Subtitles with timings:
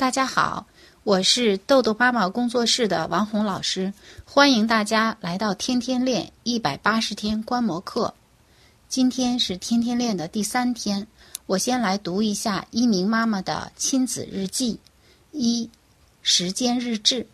[0.00, 0.66] 大家好，
[1.04, 3.92] 我是豆豆妈妈工作室的王红老师，
[4.24, 8.14] 欢迎大家来到天天练一百八十天观摩课。
[8.88, 11.06] 今天是天天练的第三天，
[11.44, 14.80] 我先来读一下一鸣妈妈的亲子日记。
[15.32, 15.68] 一、
[16.22, 17.26] 时间日志。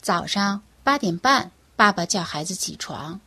[0.00, 3.20] 早上八点半，爸爸叫孩子起床，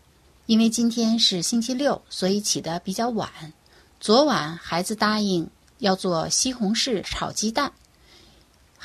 [0.48, 3.30] 因为今天是星期六，所以起得比较晚。
[4.00, 5.48] 昨晚孩子答应
[5.78, 7.72] 要做西红柿炒鸡蛋，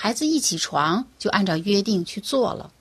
[0.02, 2.72] 孩子一起床就按照约定去做了。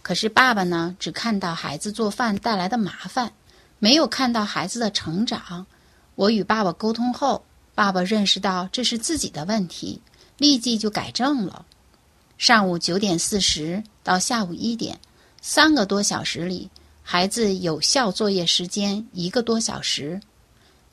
[0.00, 3.34] 可是爸爸呢，只看到孩子做饭带来的麻烦。
[3.78, 5.66] 没有看到孩子的成长，
[6.14, 10.00] 我与爸爸沟通后，爸爸认识到这是自己的问题，
[10.38, 11.66] 立即就改正了。
[12.38, 14.98] 上午九点四十到下午一点，
[15.42, 16.70] 三个多小时里，
[17.02, 20.18] 孩子有效作业时间一个多小时，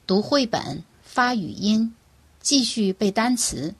[0.06, 1.96] 读绘本、发语音、
[2.42, 3.74] 继续背单词。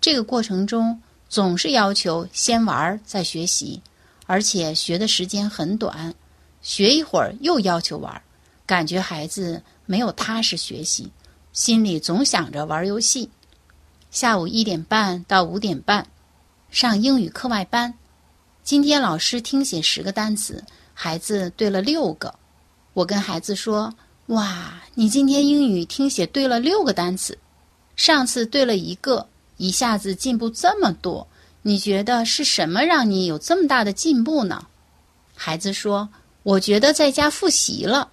[0.00, 3.82] 这个过程中总是要求先玩再学习，
[4.26, 6.14] 而且学的时间很短，
[6.62, 8.22] 学一会儿又要求玩。
[8.64, 11.10] 感觉孩子没有踏实学习，
[11.52, 13.30] 心里总想着玩游戏。
[14.10, 16.06] 下午一点半到五点半，
[16.70, 17.94] 上英语课外班。
[18.62, 22.34] 今天老师听写十个单词，孩子对了六个。
[22.94, 23.94] 我跟孩子说
[24.28, 27.38] ：“哇，你今天英语听写对了六个单词，
[27.96, 31.28] 上次对了一个，一下子进步这么多。
[31.60, 34.64] 你觉得是什么让你有这么大的进步呢？”
[35.36, 36.08] 孩子说
[36.42, 38.08] ：“我觉得在家复习了。”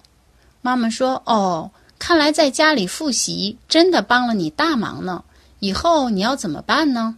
[0.60, 5.24] 妈妈说：“哦，看来在家里复习真的帮了你大忙呢。
[5.60, 7.16] 以后你要怎么办呢？”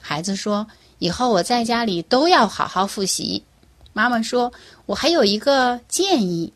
[0.00, 0.66] 孩子说
[0.98, 3.44] ：“以后我在家里都要好好复习。”
[3.92, 4.52] 妈妈说
[4.86, 6.52] ：“我还有一个建议，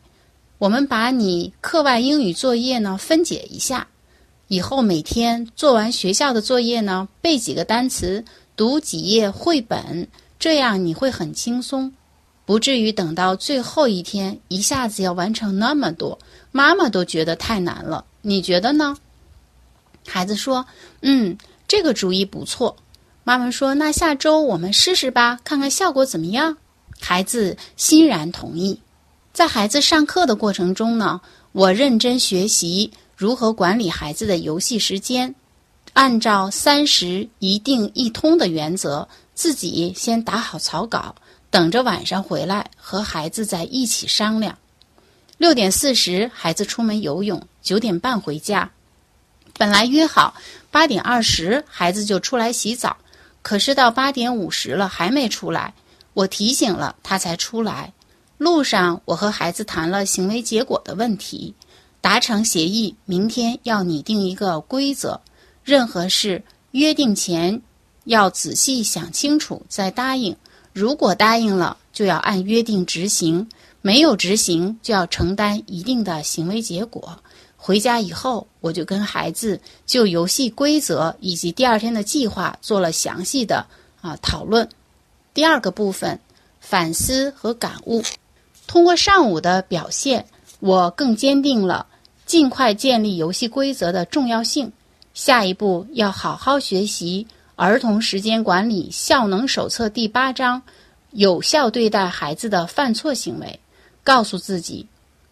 [0.57, 3.87] 我们把你课外英语作业呢分解一下，
[4.47, 8.23] 以后每天做完学校的作业呢，背几个单词，
[8.55, 10.07] 读几页绘本，
[10.39, 11.93] 这样你会很轻松。”
[12.45, 16.19] 不至于等到最后一天一下子要完成那么多，
[16.51, 18.05] 妈妈都觉得太难了。
[18.21, 18.95] 你觉得呢？
[20.07, 20.67] 孩子说
[21.01, 21.35] ：“嗯，
[21.67, 22.77] 这个主意不错。”
[23.25, 26.57] 妈妈说：“那下周我们试试吧，看看效果怎么样。”
[27.01, 28.79] 孩子欣然同意。
[29.33, 35.33] 在孩子上课的过程中呢，我认真学习如何管理孩子的游戏时间，
[35.93, 41.15] 按照三十一定一通的原则，自己先打好草稿。
[41.49, 44.57] 等着晚上回来和孩子在一起商量。
[45.37, 48.69] 六点四十，孩子出门游泳，九点半回家。
[49.57, 50.35] 本来约好
[50.69, 52.97] 八点二十孩子就出来洗澡，
[53.41, 55.73] 可是到八点五十了还没出来，
[56.13, 57.93] 我提醒了他才出来。
[58.37, 61.55] 路上我和孩子谈了行为结果的问题，
[62.05, 65.19] 达成协议，明天要拟定一个规则，
[65.63, 67.59] 任何事约定前
[68.03, 70.37] 要仔细想清楚再答应。
[70.71, 73.47] 如果答应了，就要按约定执行；
[73.81, 77.17] 没有执行，就要承担一定的行为结果。
[77.57, 83.65] 回家以后，我就跟孩子就游戏规则以及第二天的计划做了详细的
[84.01, 84.69] 啊讨论。
[85.33, 86.19] 第二个部分，
[86.59, 88.03] 反思和感悟。
[88.67, 90.27] 通过上午的表现，
[90.59, 91.87] 我更坚定了
[92.25, 94.71] 尽快建立游戏规则的重要性。
[95.13, 97.27] 下一步要好好学习。
[97.55, 100.61] 《儿童时间管理效能手册》第八章：
[101.11, 103.59] 有效对待孩子的犯错行为。
[104.03, 104.85] 告诉自己，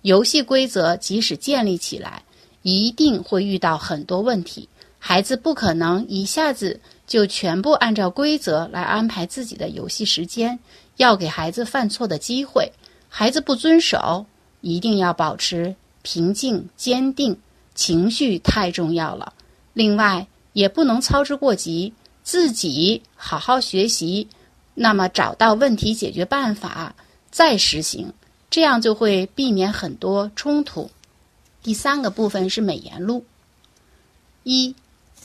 [0.04, 2.24] 游戏规则即使建立起来，
[2.62, 4.70] 一定会遇到很多问题。
[5.00, 10.58] 孩子不可能一下子就全部按照规则来安排自己的游戏时间，
[10.96, 12.72] 要给孩子犯错的机会。
[13.10, 14.26] 孩子不遵守，
[14.62, 17.36] 一定要保持平静坚定，
[17.74, 19.34] 情绪太重要了。
[19.74, 21.92] 另外，也不能操之过急。
[22.24, 24.30] 自己好好学习，
[24.76, 26.96] 那么找到问题解决办法
[27.30, 28.14] 再实行，
[28.50, 30.90] 这样就会避免很多冲突。
[31.62, 33.26] 第三个部分是美言录。
[34.44, 34.74] 一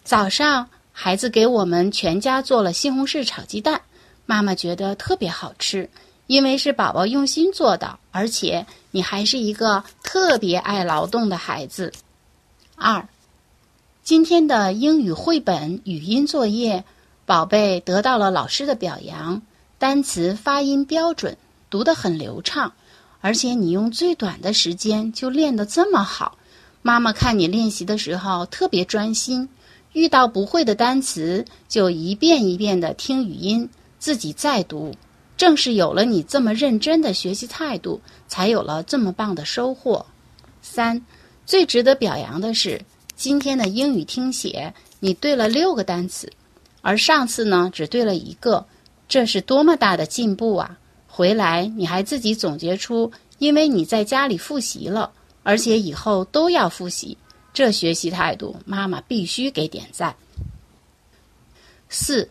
[0.03, 3.83] 早上，孩子给我们全家做了西红柿炒鸡蛋，
[4.27, 5.89] 妈妈觉得特别好吃，
[6.29, 11.93] 因为是宝宝用心做的，而且你还是一个特别爱劳动的孩子。
[12.77, 13.09] 二。
[14.05, 16.85] 今天的英语绘本语音作业，
[17.25, 19.41] 宝贝得到了老师的表扬，
[19.79, 21.37] 单词发音标准，
[21.71, 22.75] 读得很流畅，
[23.23, 26.37] 而且你用最短的时间就练得这么好。
[26.83, 29.49] 妈妈看你练习的时候特别专心，
[29.95, 34.95] 遇到不会的单词就一遍一遍的听语音，自己再读。
[35.39, 40.05] 正是有了你这么认真的学习态度，才有了这么棒的收获。
[40.61, 41.01] 三，
[41.47, 42.83] 最值得表扬的是。
[43.15, 46.33] 今天的英语听写，你对了六个单词，
[46.83, 48.65] 而上次呢只对了一个，
[49.09, 50.79] 这是多么大的进步啊！
[51.09, 55.11] 回来你还自己总结出，因为你在家里复习了，
[55.43, 57.19] 而且以后都要复习，
[57.53, 60.15] 这学习态度，妈妈必须给点赞。
[61.89, 62.31] 四，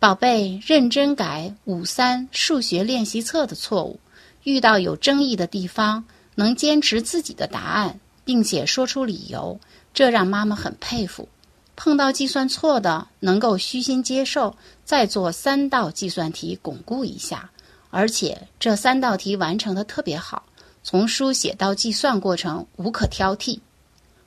[0.00, 4.00] 宝贝，认真改五三数学练习册的错误，
[4.44, 6.02] 遇到有争议的地方，
[6.36, 9.60] 能坚持自己的答案，并且说出理由，
[9.92, 11.28] 这让妈妈很佩服。
[11.76, 14.56] 碰到计算错的，能够虚心接受，
[14.86, 17.50] 再做三道计算题巩固一下。
[17.90, 20.44] 而且这三道题完成的特别好，
[20.82, 23.58] 从书写到计算过程无可挑剔。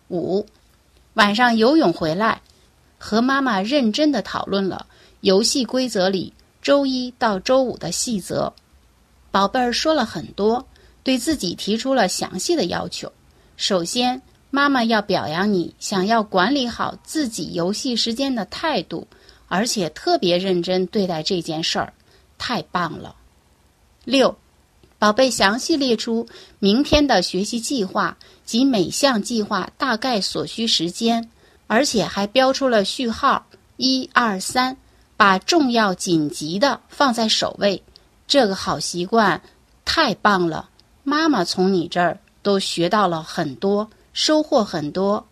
[0.10, 0.46] 五，
[1.16, 2.44] 晚上游泳回来，
[3.00, 4.86] 和妈妈认真的讨论了
[5.24, 8.54] 游戏规则里周一到周五的细则。
[9.32, 10.68] 宝贝儿说了很多，
[11.02, 13.12] 对自己提出了详细的要求。
[13.58, 14.22] 首先。
[14.56, 19.08] 妈妈要表扬你，想要管理好自己游戏时间的态度，
[19.48, 21.92] 而且特别认真对待这件事儿，
[22.38, 23.16] 太棒了。
[24.06, 24.38] 六，
[25.00, 26.28] 宝贝，详细列出
[26.60, 28.16] 明天的学习计划
[28.46, 31.32] 及每项计划大概所需时间，
[31.66, 33.48] 而且还标出了序号
[33.78, 34.78] 一二三，
[35.24, 37.82] 把重要紧急的放在首位。
[38.28, 39.42] 这个好习惯
[39.86, 40.70] 太棒了，
[41.06, 43.90] 妈妈从你这儿都学到了很多。
[44.12, 45.26] 收获很多。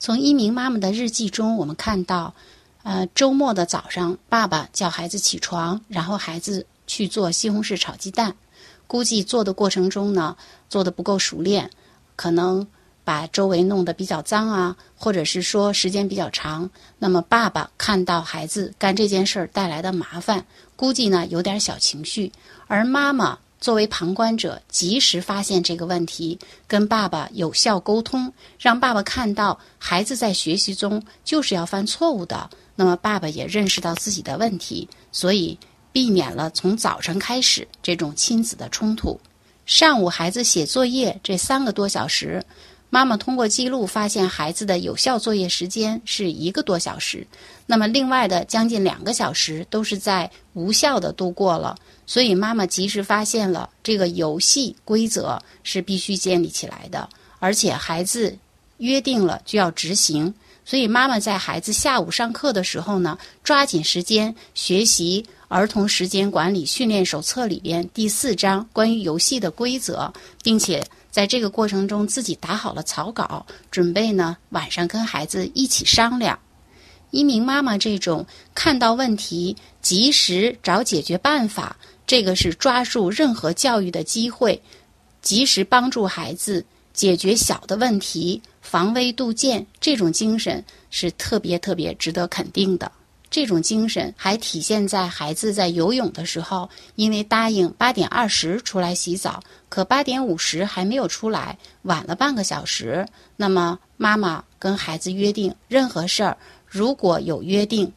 [0.00, 2.34] 从一鸣妈妈的日记中，我们看到，
[2.82, 8.34] 呃，周末的早上，爸爸叫孩子起床，然后孩子去做西红柿炒鸡蛋。
[8.88, 10.36] 估计做的过程中呢，
[10.68, 11.70] 做的不够熟练，
[12.16, 12.66] 可能
[13.08, 16.68] 把周围弄得比较脏啊，或者是说时间比较长。
[16.98, 20.44] 那么爸爸看到孩子干这件事儿带来的麻烦，
[20.76, 22.30] 估计呢有点小情绪，
[22.66, 23.38] 而妈妈。
[23.60, 26.38] 作为旁观者，及时发现这个问题，
[26.68, 32.50] 跟爸爸有效沟通，让爸爸看到孩子在学习中就是要犯错误的。
[32.76, 35.58] 那么爸爸也认识到自己的问题，所以
[35.90, 39.18] 避免了从早晨开始这种亲子的冲突。
[39.66, 42.44] 上午孩子写作业这三个多小时。
[42.90, 47.26] 妈妈通过记录发现，孩子的有效作业时间是一个多小时，
[47.66, 51.76] 那么另外的将近两个小时都是在无效的度过了。
[52.06, 57.08] 所以妈妈及时发现了这个游戏规则是必须建立起来的，
[57.38, 58.38] 而且孩子
[58.78, 60.32] 约定了就要执行。
[60.68, 70.12] 所以妈妈在孩子下午上课的时候呢，抓紧时间学习《儿童时间管理训练手册》里边第四章关于游戏的规则，
[70.42, 70.86] 并且。
[71.10, 76.38] 在这个过程中，自己打好了草稿，准备呢晚上跟孩子一起商量。
[77.10, 78.24] 一鸣妈妈这种
[78.54, 81.76] 看到问题及时找解决办法，
[82.06, 84.62] 这个是抓住任何教育的机会，
[85.22, 86.64] 及时帮助孩子
[86.98, 92.90] 解决小的问题，防微杜渐，这种精神是特别特别值得肯定的。
[93.30, 103.06] 这种精神还体现在孩子在游泳的时候，因为答应八点二十出来洗澡，可八点五十还没有出来，晚了半个小时。
[103.36, 106.36] 那么妈妈跟孩子约定，任何事儿
[106.66, 107.92] 如果有约定，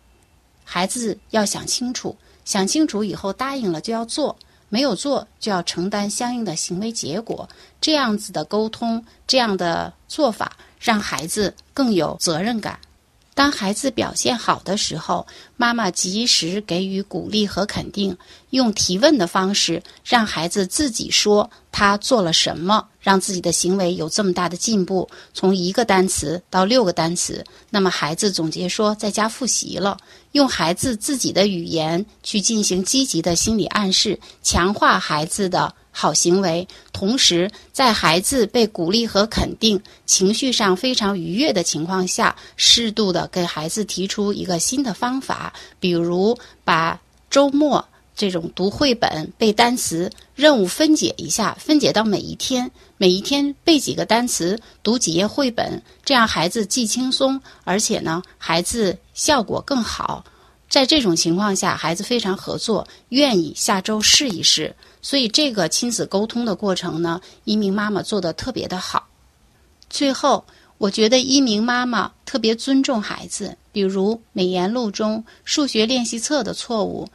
[0.64, 2.16] 孩子要想清楚，
[2.46, 4.38] 想清楚以后答应了就要做，
[4.72, 7.48] 没有做就要承担相应的行为结果。
[7.80, 12.80] 这样子的沟通，这样的做法，让孩子更有责任感。
[13.34, 15.26] 当孩子表现好的时候，
[15.56, 18.16] 妈妈及时给予鼓励和肯定，
[18.50, 27.44] 用提问的方式让孩子自己说他做了什么，让自己的行为有这么大的进步，从一个单词到六个单词。
[27.70, 29.98] 那么孩子总结说在家复习了，
[30.34, 35.74] 用孩子自己的语言去进行积极的心理暗示，强化孩子的。
[35.92, 60.24] 好行为，同时在孩子被鼓励和肯定、情绪上非常愉悦的情况下，适度的给孩子提出一个新的方法，比如把周末这种读绘本、背单词任务分解一下，分解到每一天，每一天背几个单词，读几页绘本，这样孩子既轻松，而且呢，孩子效果更好。
[60.72, 64.74] 在这种情况下，孩子非常合作，愿意下周试一试。
[65.02, 69.06] 所以，这个亲子沟通的过程呢，一鸣妈妈做的特别的好。
[69.90, 70.46] 最后，
[70.78, 73.58] 我觉得一鸣妈妈特别尊重孩子。
[73.74, 77.10] 比如美言录中数学练习册的错误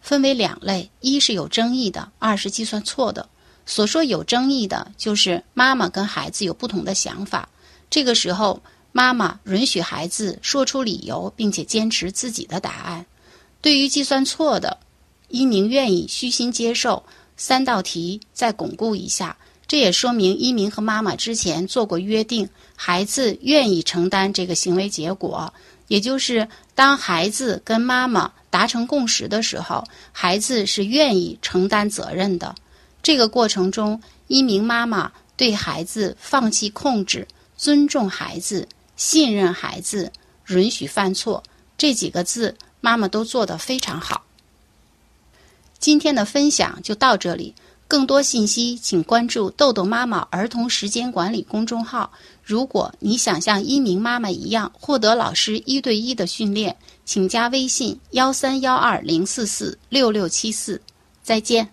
[0.00, 3.28] 分为两类：一是有争议的，二是计算错的。
[3.66, 7.46] 所说有争议的，就是妈妈跟孩子有不同的想法。
[7.90, 13.04] 这个时候，妈妈允许孩子说出理由，并且坚持自己的答案。
[13.60, 14.78] 对于计算错的，
[15.28, 17.02] 一鸣愿意虚心接受。
[17.36, 25.52] 三道题再巩固一下，这也说明一鸣和妈妈之前做过约定，孩子愿意承担这个行为结果，
[25.88, 29.82] 也就是当孩子跟妈妈达成共识的时候，
[30.12, 32.54] 孩子是愿意承担责任的。
[33.02, 40.12] 这个过程中，一名妈妈对孩子放弃控制、尊重孩子、信任孩子、
[40.48, 41.42] 允许犯错
[41.76, 44.24] 这几个字，妈妈都做得非常好。
[45.78, 47.54] 今天的分享就到这里。
[47.88, 52.10] 更多信息，请关注“豆豆妈妈儿童时间管理”公众号。
[52.42, 60.80] 如果你想像一鸣妈妈一样获得老师一对一的训练，请加微信：幺三幺二零四四六六七四。
[61.22, 61.68] 再见。